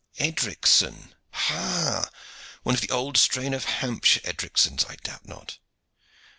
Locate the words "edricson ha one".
0.17-2.73